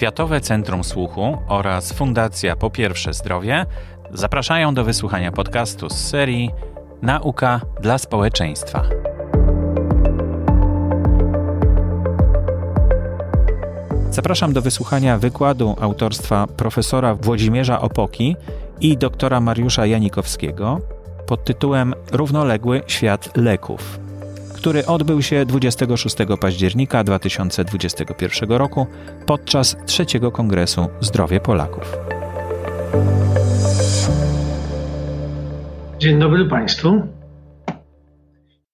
[0.00, 3.66] Światowe Centrum Słuchu oraz Fundacja Po Pierwsze Zdrowie
[4.10, 6.50] zapraszają do wysłuchania podcastu z serii
[7.02, 8.82] Nauka dla społeczeństwa.
[14.10, 18.36] Zapraszam do wysłuchania wykładu autorstwa profesora Włodzimierza Opoki
[18.80, 20.80] i doktora Mariusza Janikowskiego
[21.26, 24.09] pod tytułem Równoległy świat leków
[24.60, 28.86] który odbył się 26 października 2021 roku
[29.26, 31.96] podczas trzeciego Kongresu Zdrowie Polaków.
[35.98, 37.02] Dzień dobry Państwu.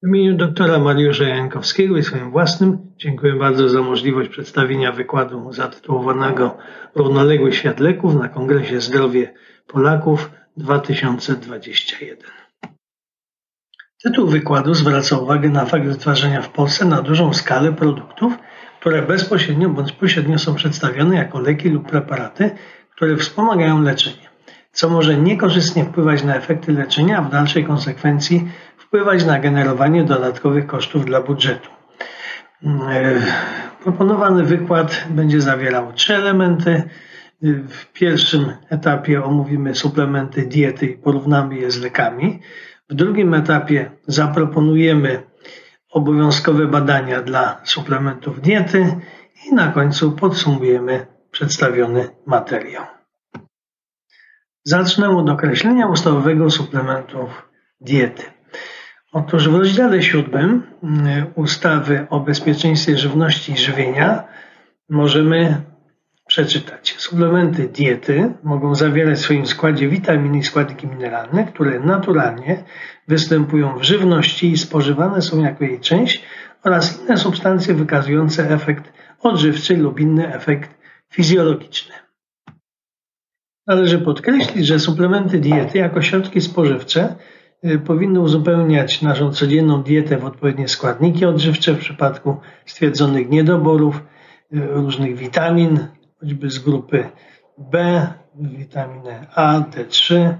[0.03, 6.57] W imieniu doktora Mariusza Jankowskiego i swoim własnym dziękuję bardzo za możliwość przedstawienia wykładu zatytułowanego
[6.95, 9.35] Równoległy świat leków na Kongresie Zdrowie
[9.67, 12.46] Polaków 2021.
[14.03, 18.33] Tytuł wykładu zwraca uwagę na fakt wytwarzania w Polsce na dużą skalę produktów,
[18.81, 22.51] które bezpośrednio bądź pośrednio są przedstawione jako leki lub preparaty,
[22.91, 24.29] które wspomagają leczenie,
[24.73, 28.49] co może niekorzystnie wpływać na efekty leczenia, a w dalszej konsekwencji
[28.79, 31.71] wpływać na generowanie dodatkowych kosztów dla budżetu.
[32.65, 33.23] E,
[33.83, 36.83] proponowany wykład będzie zawierał trzy elementy.
[37.69, 42.41] W pierwszym etapie omówimy suplementy diety i porównamy je z lekami.
[42.91, 45.23] W drugim etapie zaproponujemy
[45.91, 49.01] obowiązkowe badania dla suplementów diety
[49.47, 52.85] i na końcu podsumujemy przedstawiony materiał.
[54.65, 57.49] Zacznę od określenia ustawowego suplementów
[57.81, 58.23] diety.
[59.13, 64.25] Otóż w rozdziale 7 mm, ustawy o bezpieczeństwie żywności i żywienia
[64.89, 65.63] możemy
[66.37, 66.95] przeczytać.
[66.99, 72.65] Suplementy diety mogą zawierać w swoim składzie witaminy i składniki mineralne, które naturalnie
[73.09, 76.23] występują w żywności i spożywane są jako jej część
[76.65, 80.71] oraz inne substancje wykazujące efekt odżywczy lub inny efekt
[81.13, 81.95] fizjologiczny.
[83.67, 87.15] Należy podkreślić, że suplementy diety jako środki spożywcze
[87.65, 92.37] y, powinny uzupełniać naszą codzienną dietę w odpowiednie składniki odżywcze w przypadku
[92.67, 97.09] stwierdzonych niedoborów y, różnych witamin, choćby z grupy
[97.59, 100.35] B, witaminę A, D3,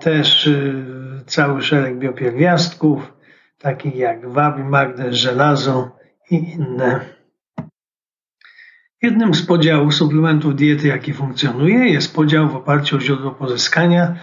[0.00, 0.84] też y,
[1.26, 3.12] cały szereg biopierwiastków,
[3.58, 5.96] takich jak wapń, magnez, żelazo
[6.30, 7.00] i inne.
[9.02, 14.16] Jednym z podziałów suplementów diety, jaki funkcjonuje, jest podział w oparciu o źródło pozyskania.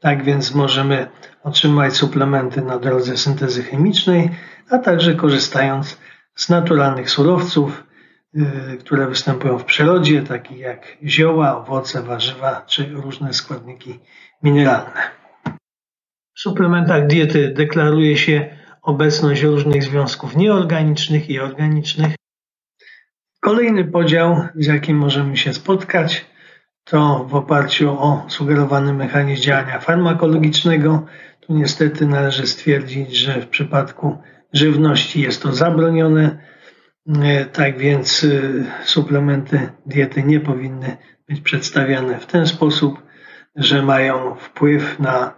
[0.00, 1.06] Tak więc możemy
[1.42, 4.30] otrzymać suplementy na drodze syntezy chemicznej,
[4.70, 5.98] a także korzystając
[6.34, 7.84] z naturalnych surowców,
[8.80, 14.00] które występują w przyrodzie, takie jak zioła, owoce, warzywa czy różne składniki
[14.42, 15.10] mineralne.
[16.34, 22.14] W suplementach diety deklaruje się obecność różnych związków nieorganicznych i organicznych.
[23.40, 26.26] Kolejny podział, z jakim możemy się spotkać,
[26.84, 31.06] to w oparciu o sugerowany mechanizm działania farmakologicznego.
[31.40, 34.18] Tu niestety należy stwierdzić, że w przypadku
[34.52, 36.38] żywności jest to zabronione
[37.52, 38.28] tak więc e,
[38.84, 40.96] suplementy diety nie powinny
[41.28, 43.02] być przedstawiane w ten sposób,
[43.56, 45.34] że mają wpływ na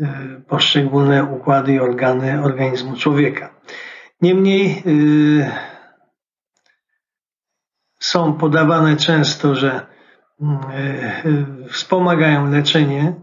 [0.00, 3.54] e, poszczególne układy i organy organizmu człowieka.
[4.20, 4.82] Niemniej
[8.00, 9.86] są podawane często, że
[11.68, 13.14] wspomagają leczenie,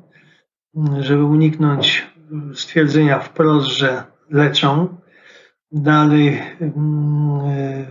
[1.00, 2.08] żeby uniknąć
[2.54, 5.01] stwierdzenia wprost, że leczą,
[5.72, 7.86] dalej mm, e,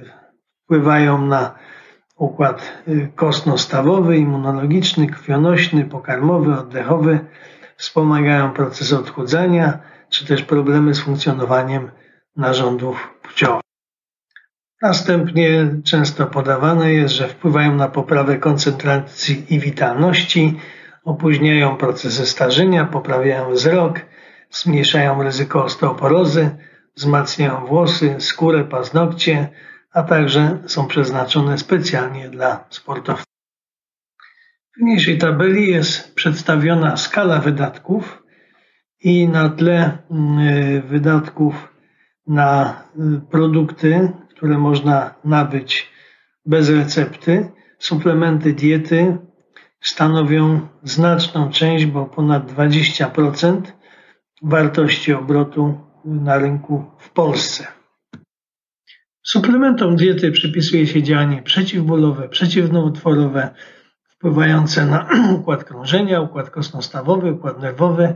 [0.65, 1.55] wpływają na
[2.17, 7.21] układ e, kostno-stawowy, immunologiczny, krwionośny, pokarmowy, oddechowy,
[7.77, 11.91] wspomagają proces odchudzania, czy też problemy z funkcjonowaniem
[12.37, 13.63] narządów płciowych.
[14.83, 20.59] Następnie często podawane jest, że wpływają na poprawę koncentracji i witalności,
[21.05, 24.01] opóźniają procesy starzenia, poprawiają wzrok,
[24.51, 26.51] zmniejszają ryzyko osteoporozy,
[26.97, 29.49] wzmacniają włosy, skórę, paznokcie,
[29.93, 33.27] a także są przeznaczone specjalnie dla sportowców.
[34.77, 38.23] W niniejszej tabeli jest przedstawiona skala wydatków
[39.01, 41.75] i na tle mm, wydatków
[42.27, 42.83] na
[43.17, 45.91] y, produkty, które można nabyć
[46.47, 49.19] bez recepty, suplementy diety
[49.81, 53.61] stanowią znaczną część, bo ponad 20%
[54.43, 57.67] wartości obrotu na rynku w Polsce.
[59.23, 63.55] Suplementom diety przypisuje się działanie przeciwbólowe, przeciwnowotworowe,
[64.09, 65.09] wpływające na
[65.39, 68.15] układ krążenia, układ kosmostawowy, układ nerwowy,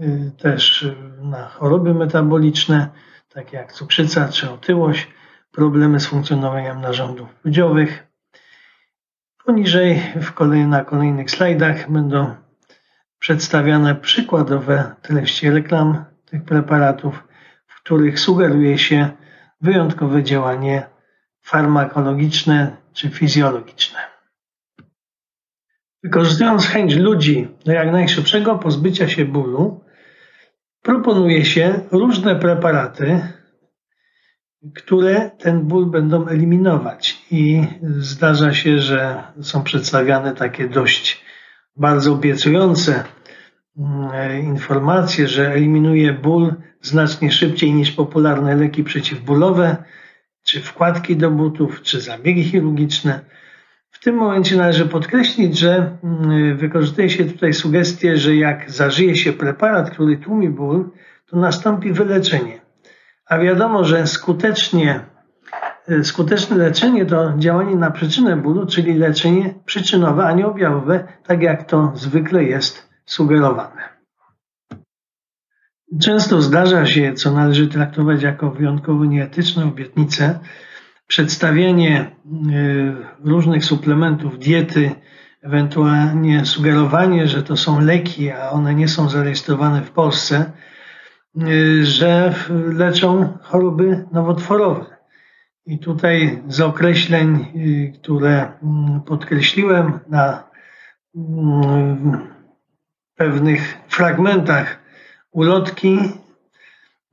[0.00, 2.88] y, też y, na choroby metaboliczne,
[3.28, 5.08] takie jak cukrzyca czy otyłość,
[5.52, 8.06] problemy z funkcjonowaniem narządów płciowych.
[9.44, 12.34] Poniżej w kolej, na kolejnych slajdach będą
[13.18, 17.24] przedstawiane przykładowe treści reklam tych preparatów,
[17.66, 19.10] w których sugeruje się
[19.60, 20.86] wyjątkowe działanie
[21.42, 23.98] farmakologiczne czy fizjologiczne.
[26.02, 29.84] Wykorzystując chęć ludzi do jak najszybszego pozbycia się bólu,
[30.82, 33.20] proponuje się różne preparaty,
[34.74, 37.18] które ten ból będą eliminować.
[37.30, 41.24] I zdarza się, że są przedstawiane takie dość
[41.76, 43.04] bardzo obiecujące
[43.76, 49.76] mm, informacje, że eliminuje ból znacznie szybciej niż popularne leki przeciwbólowe,
[50.44, 53.20] czy wkładki do butów, czy zabiegi chirurgiczne.
[53.90, 59.32] W tym momencie należy podkreślić, że mm, wykorzystuje się tutaj sugestię, że jak zażyje się
[59.32, 60.90] preparat, który tłumi ból,
[61.26, 62.60] to nastąpi wyleczenie.
[63.26, 65.00] A wiadomo, że skutecznie,
[65.90, 71.42] y, skuteczne leczenie to działanie na przyczynę bólu, czyli leczenie przyczynowe, a nie objawowe, tak
[71.42, 73.88] jak to zwykle jest sugerowane.
[76.00, 80.40] Często zdarza się, co należy traktować jako wyjątkowo nieetyczne obietnice,
[81.06, 82.10] przedstawienie
[82.50, 84.90] y, różnych suplementów diety,
[85.42, 90.52] ewentualnie sugerowanie, że to są leki, a one nie są zarejestrowane w Polsce,
[91.48, 92.34] y, że
[92.72, 94.86] leczą choroby nowotworowe.
[95.66, 100.50] I tutaj z określeń, y, które mm, podkreśliłem na
[101.16, 102.39] mm,
[103.20, 104.78] pewnych fragmentach
[105.30, 105.98] ulotki,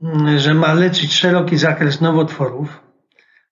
[0.02, 2.88] mm, że ma leczyć szeroki zakres nowotworów,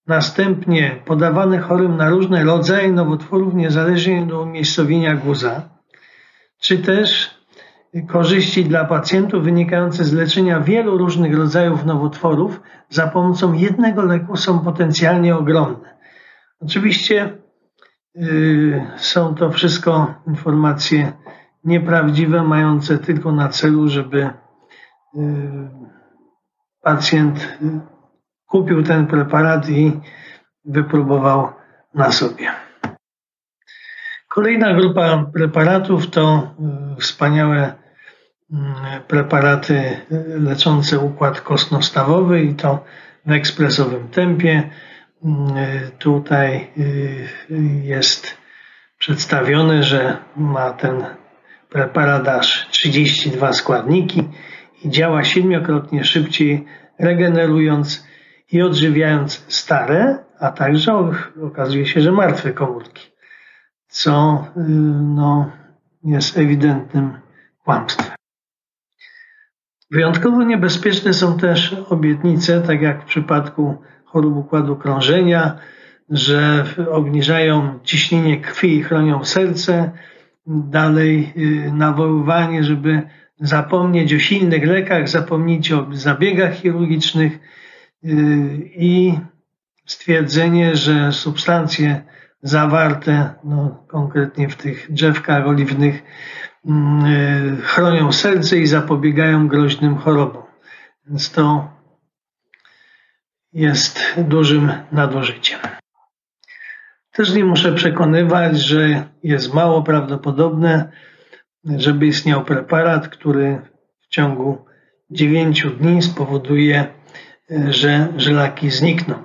[0.07, 5.69] Następnie podawane chorym na różne rodzaje nowotworów niezależnie od umiejscowienia guza,
[6.59, 7.35] czy też
[8.07, 14.59] korzyści dla pacjentów wynikające z leczenia wielu różnych rodzajów nowotworów za pomocą jednego leku są
[14.59, 15.95] potencjalnie ogromne.
[16.59, 17.37] Oczywiście
[18.15, 21.13] yy, są to wszystko informacje
[21.65, 24.29] nieprawdziwe, mające tylko na celu, żeby
[25.13, 25.69] yy,
[26.81, 27.57] pacjent
[28.47, 29.99] kupił ten preparat i
[30.65, 31.53] wypróbował
[31.93, 32.51] na sobie.
[34.35, 36.51] Kolejna grupa preparatów to
[36.97, 38.55] y, wspaniałe y,
[39.07, 39.73] preparaty
[40.11, 42.83] y, leczące układ kostno-stawowy i to
[43.25, 44.69] w ekspresowym tempie.
[45.99, 46.71] Tutaj
[47.83, 48.37] jest
[48.97, 51.05] przedstawione, że ma ten
[52.27, 54.23] aż 32 składniki
[54.83, 56.65] i działa siedmiokrotnie szybciej,
[56.99, 58.07] regenerując
[58.51, 61.11] i odżywiając stare, a także
[61.43, 63.11] okazuje się, że martwe komórki,
[63.87, 64.61] co y,
[65.15, 65.51] no,
[66.03, 67.17] jest ewidentnym
[67.63, 68.15] kłamstwem.
[69.91, 75.59] Wyjątkowo niebezpieczne są też obietnice, tak jak w przypadku chorób układu krążenia,
[76.09, 79.91] że obniżają ciśnienie krwi i chronią serce.
[80.47, 83.01] Dalej y, nawoływanie, żeby
[83.39, 87.39] zapomnieć o silnych lekach, zapomnieć o zabiegach chirurgicznych,
[88.75, 89.19] i
[89.85, 92.03] stwierdzenie, że substancje
[92.41, 96.03] zawarte no, konkretnie w tych drzewkach oliwnych
[96.65, 100.43] mm, y, chronią serce i zapobiegają groźnym chorobom.
[101.07, 101.69] Więc to
[103.53, 105.59] jest dużym nadużyciem.
[107.15, 110.91] Też nie muszę przekonywać, że jest mało prawdopodobne,
[111.63, 113.61] żeby istniał preparat, który
[113.99, 114.65] w ciągu
[115.09, 116.87] 9 dni spowoduje
[117.69, 119.23] że żylaki znikną.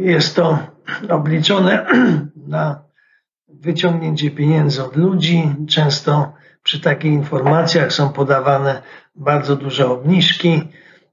[0.00, 0.58] Jest to
[1.08, 1.86] obliczone
[2.36, 2.84] na
[3.48, 5.54] wyciągnięcie pieniędzy od ludzi.
[5.68, 8.82] Często przy takich informacjach są podawane
[9.14, 10.62] bardzo duże obniżki,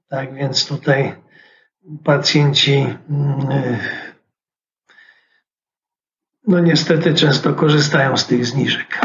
[0.08, 1.14] tak więc tutaj
[2.04, 3.78] pacjenci mm,
[6.46, 9.00] no niestety często korzystają z tych zniżek.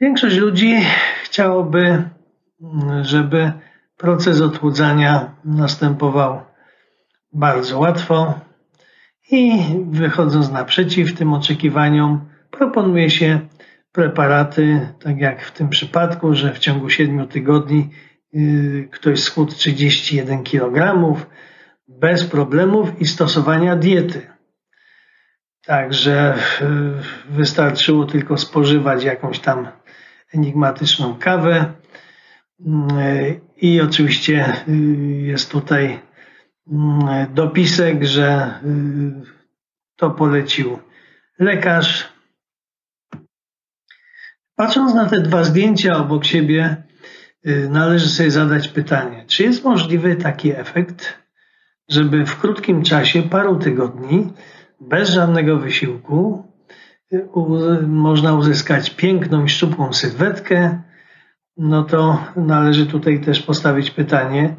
[0.00, 0.76] Większość ludzi
[1.24, 2.02] chciałoby,
[3.02, 3.52] żeby
[3.96, 6.40] Proces odchudzania następował
[7.32, 8.40] bardzo łatwo
[9.30, 9.52] i
[9.90, 12.20] wychodząc naprzeciw tym oczekiwaniom,
[12.50, 13.40] proponuje się
[13.92, 17.90] preparaty, tak jak w tym przypadku, że w ciągu 7 tygodni
[18.32, 21.02] yy, ktoś schudł 31 kg
[21.88, 24.33] bez problemów i stosowania diety.
[25.66, 29.68] Także yy, wystarczyło tylko spożywać jakąś tam
[30.34, 31.74] enigmatyczną kawę,
[33.56, 34.72] i oczywiście y,
[35.22, 36.00] jest tutaj
[36.72, 38.54] mm, dopisek, że
[39.96, 40.78] to polecił
[41.38, 42.08] lekarz.
[44.56, 46.82] Patrząc na te dwa zdjęcia obok siebie,
[47.68, 51.18] należy sobie zadać pytanie, czy jest możliwy taki efekt,
[51.88, 54.32] żeby w krótkim czasie, paru tygodni,
[54.80, 56.44] bez żadnego wysiłku
[57.86, 60.82] można uzyskać piękną i szczupłą sylwetkę,
[61.56, 64.56] no to należy tutaj też postawić pytanie,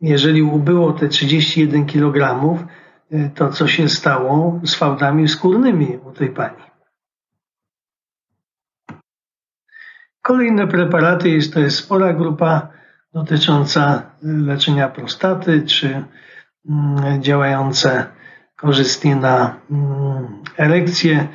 [0.00, 2.58] jeżeli ubyło te 31 kg,
[3.34, 6.62] to co się stało z fałdami skórnymi u tej pani?
[10.22, 12.68] Kolejne preparaty jest to jest spora grupa
[13.14, 16.04] dotycząca leczenia prostaty czy mm,
[17.20, 18.06] działające
[18.56, 21.28] korzystnie na mm, erekcję.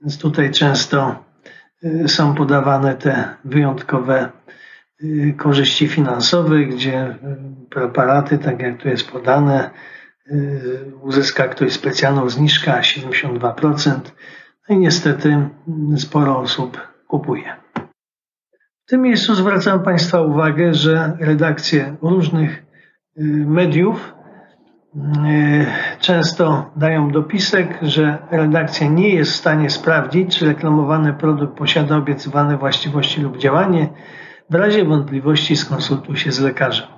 [0.00, 1.24] Więc tutaj często
[1.84, 4.30] y, są podawane te wyjątkowe
[5.02, 7.16] y, korzyści finansowe, gdzie y,
[7.70, 9.70] preparaty, tak jak tu jest podane,
[11.02, 14.00] uzyska ktoś specjalną zniżkę 72%.
[14.68, 17.56] No i niestety mm, sporo osób kupuje.
[18.86, 22.62] W tym miejscu zwracam Państwa uwagę, że redakcje różnych
[23.46, 24.14] mediów
[26.00, 32.56] często dają dopisek, że redakcja nie jest w stanie sprawdzić, czy reklamowany produkt posiada obiecywane
[32.58, 33.88] właściwości lub działanie.
[34.50, 36.88] W razie wątpliwości skonsultuj się z lekarzem.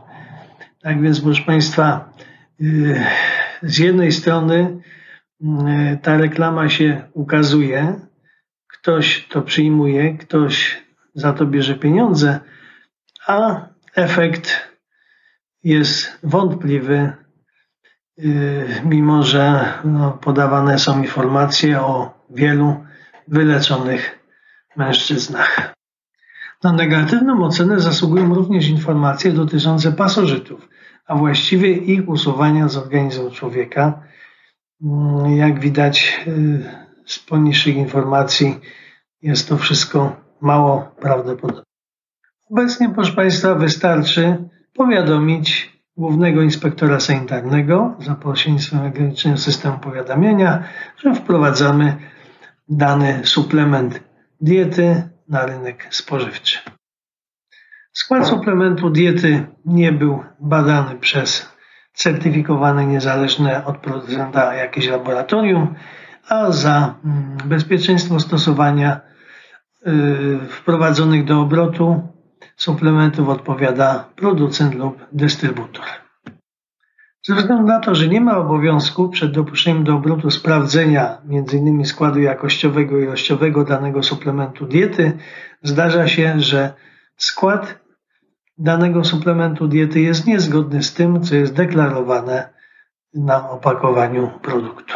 [0.83, 2.13] Tak więc, proszę Państwa,
[2.61, 2.65] e,
[3.63, 4.83] z jednej strony
[5.43, 8.01] e, ta reklama się ukazuje,
[8.69, 10.83] ktoś to przyjmuje, ktoś
[11.15, 12.41] za to bierze pieniądze,
[13.27, 14.69] a efekt
[15.65, 17.22] jest wątpliwy
[18.85, 22.85] mimo że no, podawane są informacje o wielu
[23.29, 24.19] wyleczonych
[24.77, 25.75] mężczyznach.
[26.63, 30.69] Na negatywną ocenę zasługują również informacje dotyczące pasożytów,
[31.07, 34.03] a właściwie ich usuwania z organizmu człowieka.
[34.83, 36.71] Mm, jak widać y,
[37.07, 38.61] z poniższych informacji,
[39.23, 41.63] jest to wszystko mało prawdopodobne.
[42.51, 50.65] Obecnie, proszę Państwa, wystarczy powiadomić Głównego Inspektora Sanitarnego za pośrednictwem elektronicznego systemu powiadamiania,
[50.97, 51.97] że wprowadzamy
[52.69, 54.01] dany suplement
[54.41, 56.59] diety na rynek spożywczy.
[57.93, 61.53] Skład suplementu diety nie był badany przez
[61.95, 65.75] certyfikowane niezależne od producenta jakieś laboratorium,
[66.29, 69.01] a za mm, bezpieczeństwo stosowania
[69.87, 72.09] y, wprowadzonych do obrotu
[72.57, 75.85] suplementów odpowiada producent lub dystrybutor.
[77.27, 81.85] Ze względu na to, że nie ma obowiązku przed dopuszczeniem do obrotu sprawdzenia m.in.
[81.85, 85.19] składu jakościowego i ilościowego danego suplementu diety,
[85.63, 86.73] zdarza się, że
[87.17, 87.79] skład
[88.59, 92.49] danego suplementu diety jest niezgodny z tym, co jest deklarowane
[93.15, 94.95] na opakowaniu produktu.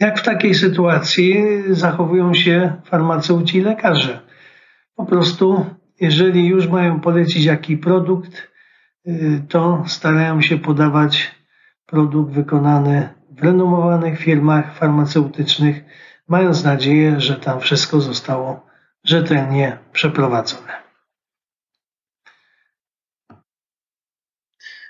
[0.00, 4.20] Jak w takiej sytuacji zachowują się farmaceuci i lekarze?
[4.96, 5.66] Po prostu
[6.00, 8.48] jeżeli już mają polecić jaki produkt,
[9.06, 11.34] y, to starają się podawać
[11.86, 15.84] produkt wykonany w renomowanych firmach farmaceutycznych,
[16.28, 18.66] mając nadzieję, że tam wszystko zostało
[19.04, 20.72] rzetelnie przeprowadzone.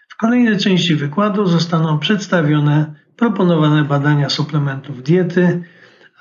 [0.09, 5.62] W kolejnej części wykładu zostaną przedstawione proponowane badania suplementów diety,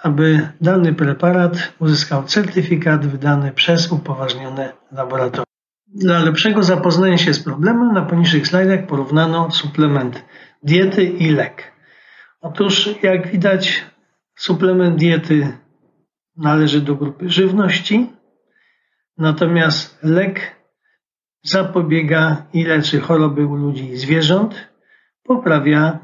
[0.04, 5.46] aby dany preparat uzyskał certyfikat wydany przez upoważnione laboratorium.
[5.88, 10.26] Dla lepszego zapoznania się z problemem na poniższych slajdach porównano suplement
[10.64, 11.72] diety i lek.
[12.42, 13.86] Otóż jak widać
[14.36, 15.58] suplement diety
[16.38, 18.10] należy do grupy żywności,
[19.18, 20.56] natomiast lek
[21.44, 24.70] zapobiega i leczy choroby u ludzi i zwierząt,
[25.24, 26.00] poprawia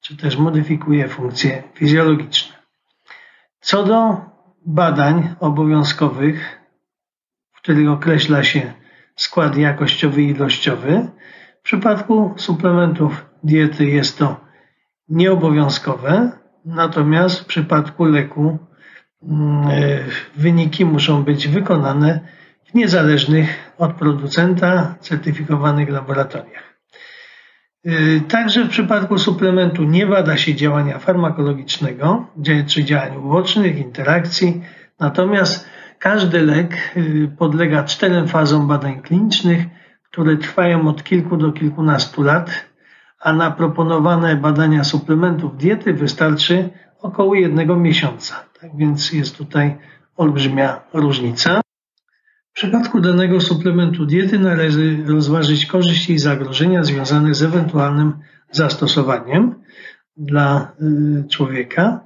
[0.00, 2.59] czy też modyfikuje funkcje fizjologiczne.
[3.60, 4.20] Co do
[4.66, 6.60] badań obowiązkowych,
[7.52, 8.72] w których określa się
[9.16, 11.08] skład jakościowy i ilościowy,
[11.60, 14.40] w przypadku suplementów diety jest to
[15.08, 16.32] nieobowiązkowe,
[16.64, 18.58] natomiast w przypadku leku
[19.22, 19.68] mm,
[20.36, 22.20] wyniki muszą być wykonane
[22.64, 26.69] w niezależnych od producenta certyfikowanych laboratoriach.
[27.86, 32.26] Y, także w przypadku suplementu nie bada się działania farmakologicznego
[32.66, 34.62] czy działań ubocznych, interakcji,
[34.98, 35.68] natomiast
[35.98, 39.64] każdy lek y, podlega czterem fazom badań klinicznych,
[40.10, 42.50] które trwają od kilku do kilkunastu lat,
[43.20, 46.70] a na proponowane badania suplementów diety wystarczy
[47.00, 48.34] około jednego miesiąca.
[48.60, 49.76] Tak więc jest tutaj
[50.16, 51.60] olbrzymia różnica.
[52.60, 58.12] W przypadku danego suplementu diety należy rozważyć korzyści i zagrożenia związane z ewentualnym
[58.50, 59.54] zastosowaniem
[60.16, 62.00] dla y, człowieka.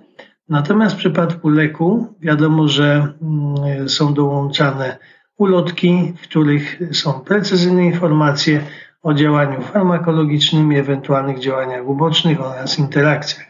[0.49, 4.99] Natomiast w przypadku leku wiadomo, że mm, są dołączane
[5.37, 8.61] ulotki, w których są precyzyjne informacje
[9.02, 13.46] o działaniu farmakologicznym i ewentualnych działaniach ubocznych oraz interakcjach.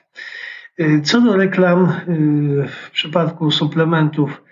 [0.80, 4.43] Y, co do reklam, y, w przypadku suplementów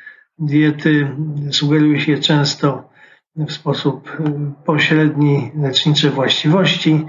[0.43, 1.17] diety
[1.51, 2.89] sugeruje się często
[3.37, 4.17] w sposób
[4.65, 7.07] pośredni lecznicze właściwości,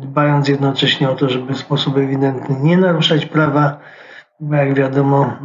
[0.00, 3.80] dbając jednocześnie o to, żeby w sposób ewidentny nie naruszać prawa,
[4.40, 5.36] bo jak wiadomo,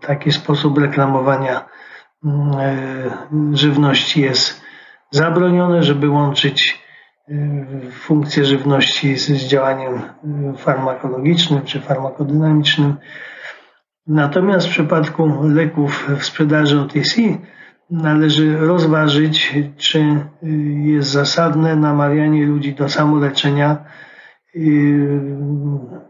[0.00, 1.64] taki sposób reklamowania
[3.52, 4.62] żywności jest
[5.10, 6.84] zabroniony, żeby łączyć
[7.28, 10.02] y, funkcję żywności z, działaniem
[10.56, 12.96] farmakologicznym czy farmakodynamicznym.
[14.10, 17.22] Natomiast w przypadku leków w sprzedaży OTC
[17.90, 20.48] należy rozważyć, czy y,
[20.82, 23.84] jest zasadne namawianie ludzi do samoleczenia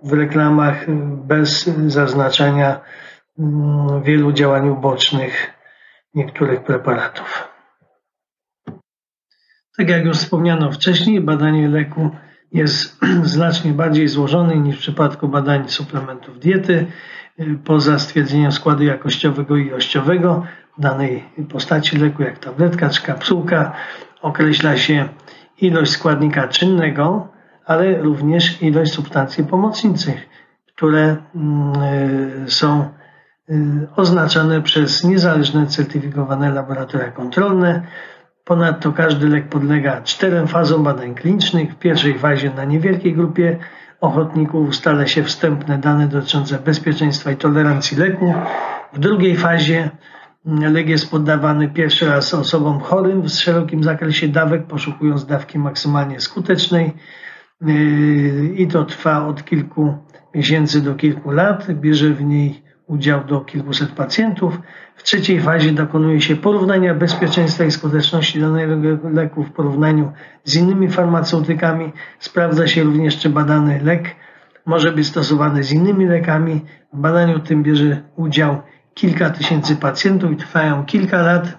[0.05, 0.87] w reklamach
[1.27, 2.81] bez zaznaczania
[4.05, 5.53] wielu działań ubocznych
[6.15, 7.49] niektórych preparatów.
[9.77, 12.11] Tak jak już wspomniano wcześniej, badanie leku
[12.53, 13.01] jest
[13.35, 16.87] znacznie bardziej złożone niż w przypadku badań suplementów diety.
[17.65, 20.43] Poza stwierdzeniem składu jakościowego i ilościowego
[20.79, 23.73] danej postaci leku, jak tabletka czy kapsułka,
[24.23, 25.09] określa się
[25.61, 27.29] ilość składnika czynnego,
[27.67, 30.29] ale również ilość substancji pomocniczych,
[30.67, 31.73] które mm,
[32.45, 33.55] e, są e,
[33.97, 37.83] oznaczane przez niezależne certyfikowane laboratoria kontrolne,
[38.51, 41.73] Ponadto każdy lek podlega czterem fazom badań klinicznych.
[41.73, 43.59] W pierwszej fazie na niewielkiej grupie
[44.01, 48.35] ochotników ustala się wstępne dane dotyczące bezpieczeństwa i tolerancji leku.
[48.93, 49.91] W drugiej fazie
[50.45, 56.93] lek jest poddawany pierwszy raz osobom chorym w szerokim zakresie dawek, poszukując dawki maksymalnie skutecznej
[58.57, 59.95] i to trwa od kilku
[60.35, 61.73] miesięcy do kilku lat.
[61.73, 62.60] Bierze w niej
[62.91, 64.61] udział do kilkuset pacjentów.
[64.97, 70.13] W trzeciej fazie dokonuje się porównania bezpieczeństwa i skuteczności danego leku w porównaniu
[70.45, 71.93] z innymi farmaceutykami.
[72.19, 74.17] Sprawdza się również, czy badany lek
[74.67, 76.61] może być stosowany z innymi lekami.
[76.93, 78.63] W badaniu tym bierze udział
[78.95, 81.59] kilka tysięcy pacjentów i trwają kilka lat.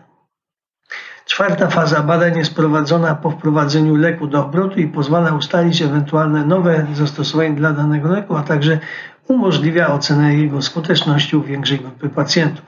[1.25, 6.87] Czwarta faza badań jest prowadzona po wprowadzeniu leku do obrotu i pozwala ustalić ewentualne nowe
[6.93, 8.79] zastosowanie dla danego leku, a także
[9.27, 12.65] umożliwia ocenę jego skuteczności u większej grupy pacjentów.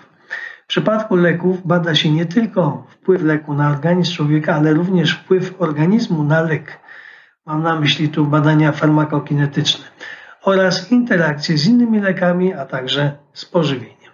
[0.64, 5.62] W przypadku leków bada się nie tylko wpływ leku na organizm człowieka, ale również wpływ
[5.62, 6.80] organizmu na lek.
[7.46, 9.86] Mam na myśli tu badania farmakokinetyczne
[10.42, 14.14] oraz interakcje z innymi lekami, a także z pożywieniem.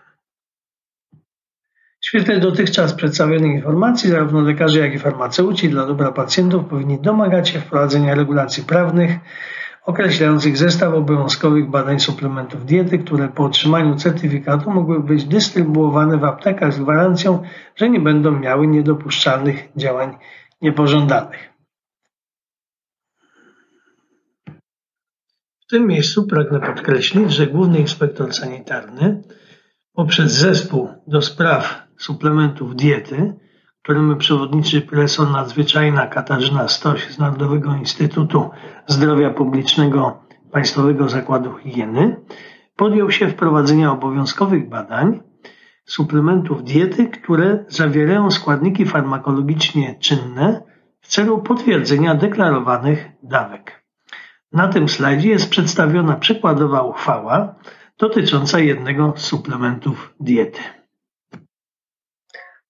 [2.02, 7.50] W świetle dotychczas przedstawionych informacji, zarówno lekarze, jak i farmaceuci dla dobra pacjentów powinni domagać
[7.50, 9.12] się wprowadzenia regulacji prawnych
[9.90, 16.74] określających zestaw obowiązkowych badań suplementów diety, które po otrzymaniu certyfikatu mogły być dystrybuowane w aptekach
[16.74, 17.44] z gwarancją,
[17.76, 20.18] że nie będą miały niedopuszczalnych działań
[20.62, 21.54] niepożądanych.
[25.60, 29.24] W tym miejscu pragnę podkreślić, że Główny Inspektor Sanitarny
[29.94, 33.34] poprzez zespół do spraw suplementów diety
[33.84, 38.50] którym przewodniczy profesor nadzwyczajna Katarzyna Stoś z Narodowego Instytutu
[38.88, 42.22] Zdrowia Publicznego Państwowego Zakładu Higieny,
[42.76, 45.20] podjął się wprowadzenia obowiązkowych badań
[45.86, 50.64] suplementów diety, które zawierają składniki farmakologicznie czynne
[51.02, 53.86] w celu potwierdzenia deklarowanych dawek.
[54.52, 57.56] Na tym slajdzie jest przedstawiona przykładowa uchwała
[57.98, 60.60] dotycząca jednego z suplementów diety.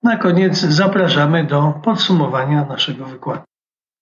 [0.04, 3.44] Na koniec zapraszamy do podsumowania naszego wykładu.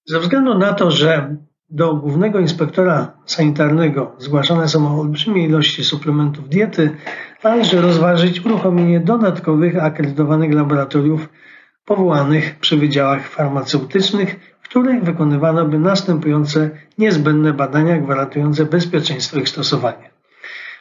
[0.06, 1.36] Ze względu na to, że
[1.70, 6.96] do głównego inspektora sanitarnego zgłaszane są olbrzymie ilości suplementów diety,
[7.44, 11.28] należy rozważyć uruchomienie dodatkowych akredytowanych laboratoriów
[11.84, 20.07] powołanych przy wydziałach farmaceutycznych, w których wykonywano by następujące niezbędne badania gwarantujące bezpieczeństwo ich stosowania.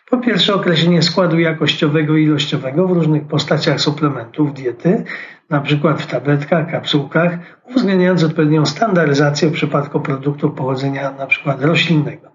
[0.09, 5.03] Po pierwsze określenie składu jakościowego i ilościowego w różnych postaciach suplementów diety,
[5.49, 5.95] np.
[5.97, 7.37] w tabletkach, kapsułkach,
[7.69, 11.55] uwzględniając odpowiednią standaryzację w przypadku produktów pochodzenia np.
[11.59, 12.31] roślinnego.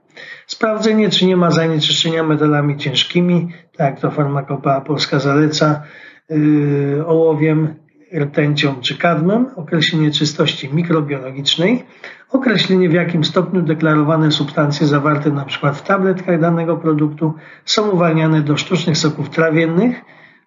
[0.47, 5.83] Sprawdzenie, czy nie ma zanieczyszczenia metalami ciężkimi, tak jak to farmakopea polska zaleca,
[6.31, 7.75] yy, ołowiem,
[8.15, 11.85] rtęcią czy kadmem, określenie czystości mikrobiologicznej,
[12.31, 15.73] określenie w jakim stopniu deklarowane substancje zawarte np.
[15.73, 20.01] w tabletkach danego produktu są uwalniane do sztucznych soków trawiennych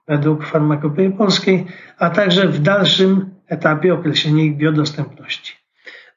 [0.08, 1.66] według farmakopei polskiej,
[2.00, 5.54] a także w dalszym etapie określenie ich biodostępności.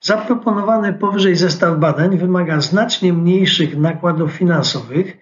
[0.01, 5.19] Zaproponowany powyżej zestaw badań wymaga znacznie mniejszych nakładów finansowych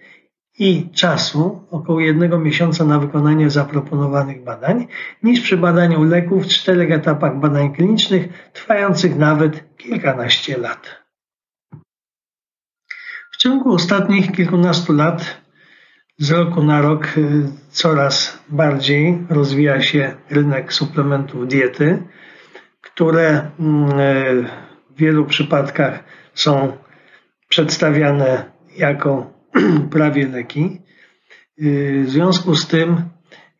[0.59, 4.87] i czasu, około jednego miesiąca na wykonanie zaproponowanych badań,
[5.23, 11.03] niż przy badaniu leków w czterech etapach badań klinicznych, trwających nawet kilkanaście lat.
[13.31, 15.37] W ciągu ostatnich kilkunastu lat,
[16.17, 22.03] z roku na rok, y, coraz bardziej rozwija się rynek suplementów diety,
[22.81, 24.49] które mm, y,
[24.89, 26.77] w wielu przypadkach są
[27.49, 29.36] przedstawiane jako
[29.91, 30.81] prawie leki.
[31.61, 33.01] Y, w związku z tym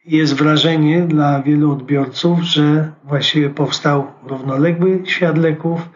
[0.05, 5.89] jest wrażenie dla wielu odbiorców, że właściwie powstał równoległy świat leków,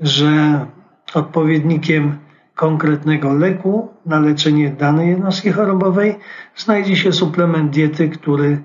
[0.00, 0.66] że
[1.14, 2.18] odpowiednikiem
[2.54, 6.14] konkretnego leku na leczenie danej jednostki chorobowej
[6.56, 8.60] znajdzie się suplement diety, który y,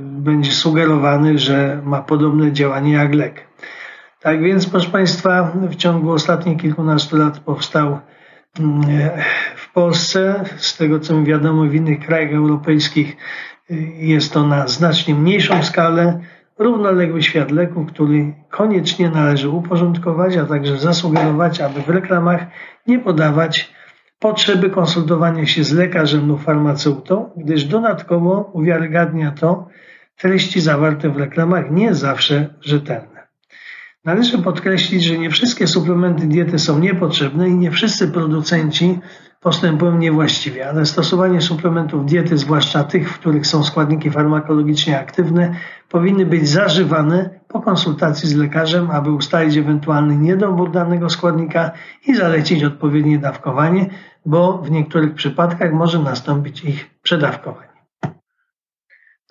[0.00, 3.46] będzie sugerowany, że ma podobne działanie jak lek.
[4.20, 7.98] Tak więc, proszę Państwa, w ciągu ostatnich kilkunastu lat powstał
[9.56, 13.16] w Polsce, z tego co mi wiadomo, w innych krajach europejskich
[13.70, 16.20] y, jest to na znacznie mniejszą skalę,
[16.58, 22.46] równoległy świat leków, który koniecznie należy uporządkować, a także zasugerować, aby w reklamach
[22.86, 23.74] nie podawać
[24.18, 29.68] potrzeby konsultowania się z lekarzem lub farmaceutą, gdyż dodatkowo uwiarygadnia to
[30.16, 31.70] treści zawarte w reklamach.
[31.70, 33.13] Nie zawsze rzetelne.
[34.04, 38.98] Należy podkreślić, że nie wszystkie suplementy diety są niepotrzebne i nie wszyscy producenci
[39.40, 45.54] postępują niewłaściwie, ale stosowanie suplementów diety, zwłaszcza tych, w których są składniki farmakologicznie aktywne,
[45.88, 51.70] powinny być zażywane po konsultacji z lekarzem, aby ustalić ewentualny niedobór danego składnika
[52.06, 53.86] i zalecić odpowiednie dawkowanie,
[54.26, 57.63] bo w niektórych przypadkach może nastąpić ich przedawkowanie.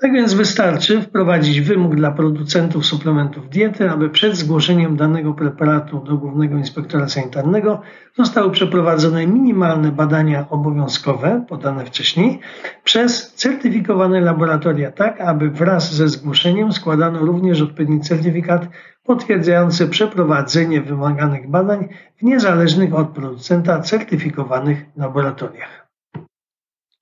[0.02, 6.18] Tak więc wystarczy wprowadzić wymóg dla producentów suplementów diety, aby przed zgłoszeniem danego preparatu do
[6.18, 7.82] Głównego Inspektora Sanitarnego
[8.18, 12.40] zostały przeprowadzone minimalne badania obowiązkowe, podane wcześniej,
[12.84, 18.68] przez certyfikowane laboratoria, tak aby wraz ze zgłoszeniem składano również odpowiedni certyfikat
[19.04, 25.83] potwierdzający przeprowadzenie wymaganych badań w niezależnych od producenta certyfikowanych laboratoriach.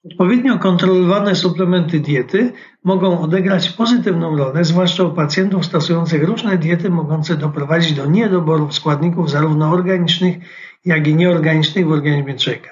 [0.06, 7.38] Odpowiednio kontrolowane suplementy diety mogą odegrać pozytywną rolę, zwłaszcza u pacjentów stosujących różne diety mogące
[7.38, 10.38] doprowadzić do niedoborów składników zarówno organicznych,
[10.86, 12.70] jak i nieorganicznych w organizmie człowieka.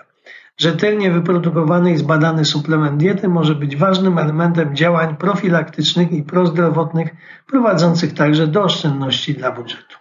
[0.57, 7.09] Rzetelnie wyprodukowany i zbadany suplement diety może być ważnym elementem działań profilaktycznych i prozdrowotnych,
[7.47, 9.98] prowadzących także do oszczędności dla budżetu.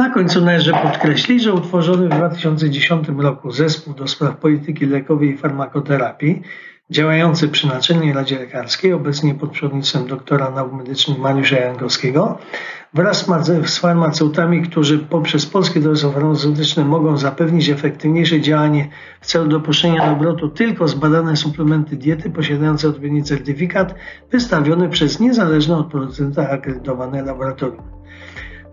[0.00, 5.36] Na końcu należy podkreślić, że utworzony w 2010 roku zespół do spraw polityki lekowej i
[5.36, 6.42] farmakoterapii,
[6.90, 12.38] działający przy Naczelnej Radzie Lekarskiej, obecnie pod przewodnictwem doktora nauk medycznych Mariusza Jankowskiego,
[12.94, 13.26] wraz
[13.64, 18.88] z farmaceutami, którzy poprzez polskie doradztwo farmaceutyczne mogą zapewnić efektywniejsze działanie
[19.20, 23.94] w celu dopuszczenia do obrotu tylko zbadane suplementy diety posiadające odpowiedni certyfikat
[24.30, 27.99] wystawiony przez niezależne od producenta akredytowane laboratorium.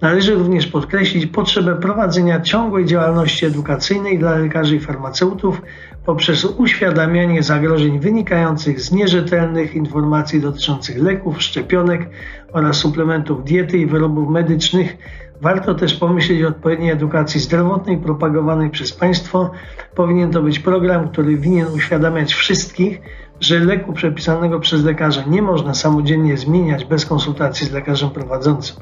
[0.02, 5.62] Należy również podkreślić potrzebę prowadzenia ciągłej działalności edukacyjnej dla lekarzy i farmaceutów
[6.06, 12.10] poprzez uświadamianie zagrożeń wynikających z nierzetelnych informacji dotyczących leków, szczepionek
[12.54, 14.98] oraz suplementów diety i wyrobów medycznych.
[15.42, 19.52] Warto też pomyśleć o odpowiedniej edukacji zdrowotnej propagowanej przez państwo.
[19.96, 23.02] Powinien to być program, który winien uświadamiać wszystkich,
[23.40, 28.76] że leku przepisanego przez lekarza nie można samodzielnie zmieniać bez konsultacji z lekarzem prowadzącym.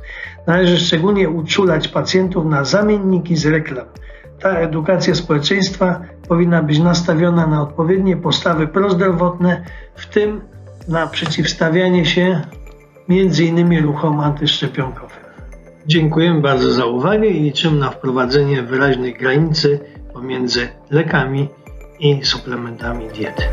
[0.47, 3.85] Należy szczególnie uczulać pacjentów na zamienniki z reklam.
[4.39, 9.63] Ta edukacja społeczeństwa powinna być nastawiona na odpowiednie postawy prozdrowotne,
[9.95, 10.41] w tym
[10.87, 12.41] na przeciwstawianie się
[13.09, 13.83] m.in.
[13.83, 15.25] ruchom antyszczepionkowym.
[15.87, 19.79] Dziękuję bardzo za uwagę i liczymy na wprowadzenie wyraźnej granicy
[20.13, 21.49] pomiędzy lekami
[21.99, 23.43] i suplementami diety.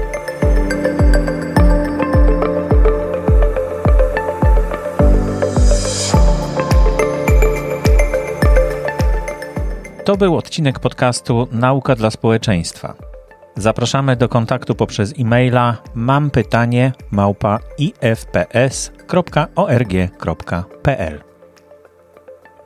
[10.05, 12.95] To był odcinek podcastu Nauka dla społeczeństwa.
[13.57, 16.93] Zapraszamy do kontaktu poprzez e-maila mam pytanie.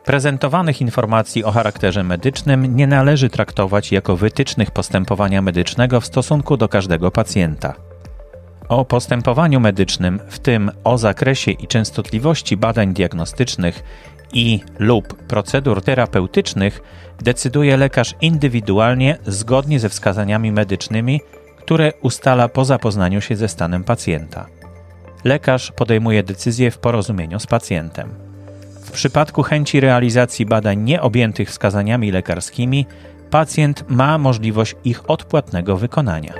[0.04, 6.68] Prezentowanych informacji o charakterze medycznym nie należy traktować jako wytycznych postępowania medycznego w stosunku do
[6.68, 7.74] każdego pacjenta.
[8.68, 13.82] O postępowaniu medycznym, w tym o zakresie i częstotliwości badań diagnostycznych
[14.32, 16.80] i lub procedur terapeutycznych
[17.22, 21.20] decyduje lekarz indywidualnie zgodnie ze wskazaniami medycznymi,
[21.58, 24.46] które ustala po zapoznaniu się ze stanem pacjenta.
[25.24, 28.08] Lekarz podejmuje decyzję w porozumieniu z pacjentem.
[28.84, 32.86] W przypadku chęci realizacji badań nieobjętych wskazaniami lekarskimi,
[33.30, 36.34] pacjent ma możliwość ich odpłatnego wykonania.